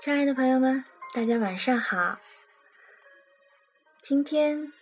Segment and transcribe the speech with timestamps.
[0.00, 0.82] 亲爱的朋友们，
[1.12, 2.18] 大家晚上好。
[4.00, 4.72] 今天，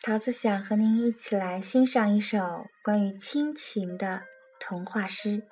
[0.00, 4.22] 桃子想和您一起来欣赏一首关于亲情的
[4.60, 5.28] 童话诗《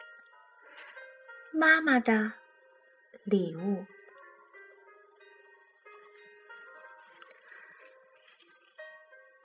[1.53, 2.35] 妈妈的
[3.25, 3.81] 礼物》。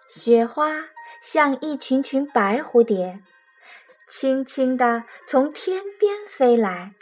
[0.07, 3.23] 雪花像一群群白蝴蝶，
[4.07, 6.93] 轻轻地从天边飞来。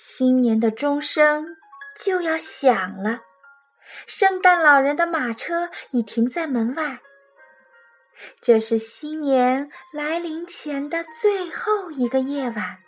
[0.00, 1.56] 新年的钟声
[2.00, 3.22] 就要响了，
[4.06, 7.00] 圣诞老人的马车已停在门外。
[8.40, 12.78] 这是新年来临前的最后一个夜晚，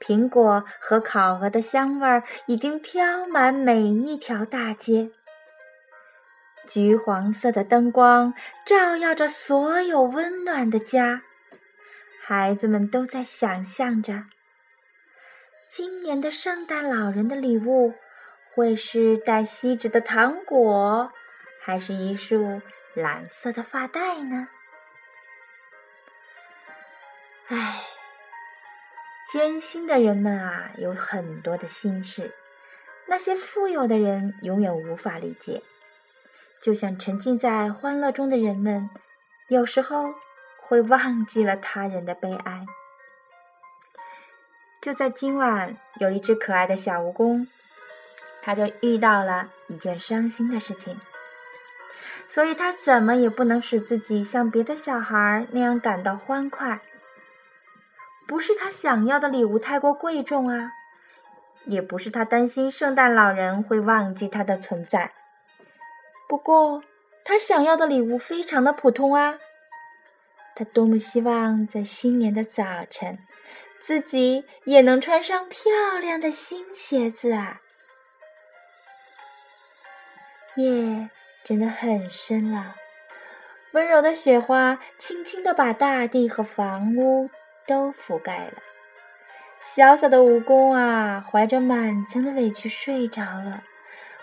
[0.00, 5.12] 苹果和烤鹅的香味儿已经飘满每一条大街。
[6.66, 8.34] 橘黄色的灯光
[8.66, 11.22] 照耀着所有温暖的家，
[12.20, 14.24] 孩子们都在想象着。
[15.68, 17.92] 今年的圣诞老人的礼物
[18.54, 21.12] 会是带锡纸的糖果，
[21.60, 22.62] 还是一束
[22.94, 24.48] 蓝色的发带呢？
[27.48, 27.82] 唉，
[29.30, 32.34] 艰辛的人们啊，有很多的心事，
[33.06, 35.62] 那些富有的人永远无法理解。
[36.62, 38.88] 就像沉浸在欢乐中的人们，
[39.48, 40.14] 有时候
[40.62, 42.64] 会忘记了他人的悲哀。
[44.88, 47.46] 就在今晚，有一只可爱的小蜈蚣，
[48.40, 50.98] 它就遇到了一件伤心的事情，
[52.26, 56.80] 所以它怎么也不能使自己像别的小孩那样感到欢快。
[58.26, 60.72] 不是他想要的礼物太过贵重啊，
[61.66, 65.12] 也不是他担心圣诞老人会忘记他的存在。
[66.26, 66.82] 不过，
[67.26, 69.34] 他想要的礼物非常的普通啊。
[70.54, 73.18] 他多么希望在新年的早晨。
[73.80, 77.60] 自己也能穿上漂亮的新鞋子啊！
[80.56, 81.08] 夜
[81.44, 82.74] 真的很深了，
[83.72, 87.30] 温柔的雪花轻轻地把大地和房屋
[87.66, 88.62] 都覆盖了。
[89.60, 93.64] 小小的蜈蚣啊，怀着满腔的委屈睡着了。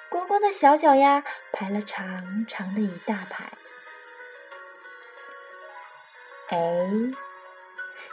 [0.10, 3.46] 光光的小脚丫排了长长的一大排。
[6.50, 7.35] 哎。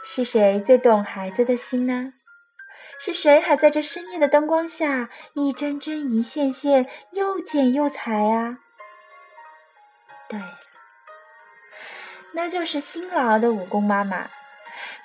[0.03, 2.13] 是谁最懂孩子的心呢？
[2.99, 8.59] 是谁还在这深夜的灯光下一针针、一线线又剪又裁啊？
[10.29, 10.39] 对，
[12.33, 14.29] 那就是辛劳的蜈蚣妈妈，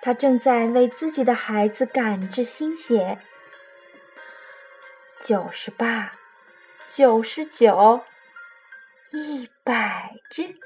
[0.02, 3.18] 她正在为自己的孩子赶制新鞋。
[5.20, 6.12] 九十八，
[6.88, 8.04] 九十九，
[9.12, 10.56] 一百只，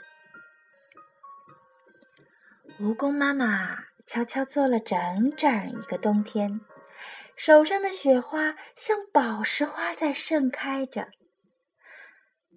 [2.81, 3.92] 蜈蚣妈妈。
[4.07, 6.61] 悄悄做了整整一个冬天，
[7.37, 11.09] 手上的雪花像宝石花在盛开着。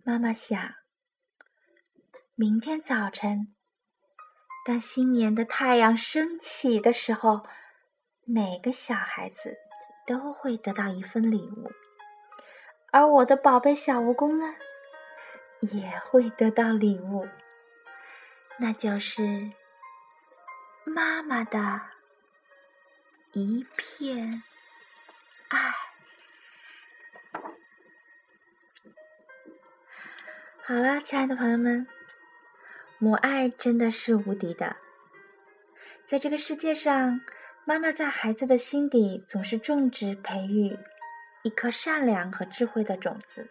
[0.04, 0.60] 妈妈想，
[2.36, 3.56] 明天早晨，
[4.66, 7.44] 当新年的太阳升起的时候，
[8.26, 9.58] 每个小孩子
[10.06, 11.72] 都会得到一份礼物，
[12.92, 14.56] 而我的宝贝小蜈蚣呢，
[15.62, 17.28] 也会得到礼物，
[18.60, 19.52] 那就是。
[20.86, 21.82] 妈妈的
[23.34, 24.44] 一片
[25.50, 25.74] 爱。
[30.62, 31.88] 好了，亲爱的朋友们，
[33.00, 34.78] 母爱真的是无敌的。
[36.06, 37.20] 在这个世界上，
[37.66, 40.78] 妈妈在孩子的心底总是种植、培育
[41.42, 43.50] 一颗善良和智慧的种子。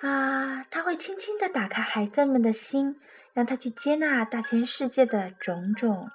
[0.00, 2.98] 啊，他会轻轻的打开孩子们的心。
[3.32, 6.10] 让他去接纳大千世界的种种，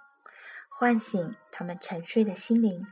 [0.70, 2.86] 唤醒他们沉睡的心灵，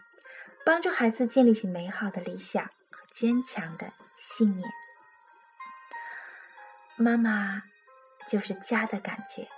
[0.65, 4.69] 帮助孩子建立起美好的理想和坚强的信念。
[6.95, 7.63] 妈妈
[8.27, 9.49] 就是家的感觉，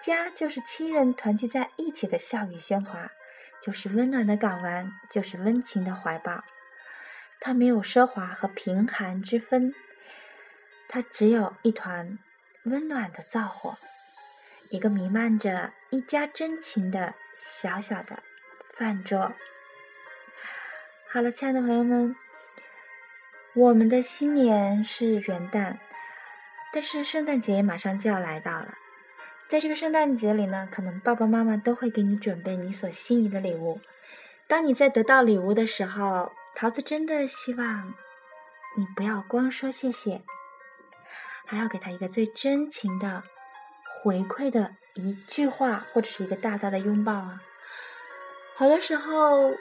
[0.00, 3.10] 家就是亲人团聚在一起的笑语喧哗，
[3.60, 6.42] 就是温暖的港湾，就是温情的怀抱。
[7.40, 9.74] 它没有奢华和贫寒之分，
[10.88, 12.18] 它只有一团。
[12.68, 13.76] 温暖的灶火，
[14.70, 18.22] 一个弥漫着一家真情的小小的
[18.74, 19.32] 饭桌。
[21.10, 22.14] 好了，亲爱的朋友们，
[23.54, 25.78] 我们的新年是元旦，
[26.72, 28.74] 但是圣诞节马上就要来到了。
[29.48, 33.80] 在这个圣诞节里呢，可能爸爸妈妈都会给你准备你所心仪的礼物。
[34.46, 37.94] 当你在得到礼物的时候，桃子真的希望
[38.76, 40.22] 你不要光说谢谢。
[41.48, 43.22] 还要给他一个最真情的
[44.02, 47.40] 回馈的一句话，或者是一个大大的拥抱啊！
[48.54, 49.54] 好多时候，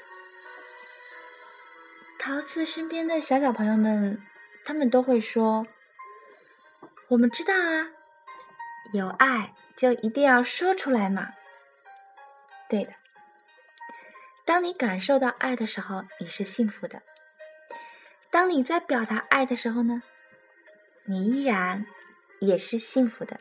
[2.20, 4.22] 桃子身边的小小朋友们，
[4.66, 5.66] 他们都会说
[7.08, 7.88] ：“我们知道啊，
[8.92, 11.30] 有爱就一定要说出来嘛。”
[12.68, 12.92] 对的，
[14.44, 17.00] 当你感受到爱的时候，你是幸福的；
[18.30, 20.04] 当你在表达爱的时候呢，
[21.10, 21.86] 你依然
[22.40, 23.40] 也是幸福的。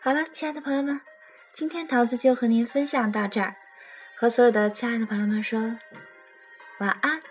[0.00, 1.00] 好了，亲爱的朋友们，
[1.52, 3.54] 今天桃子就和您分享到这儿，
[4.16, 5.76] 和所有的亲爱的朋友们说
[6.78, 7.22] 晚安。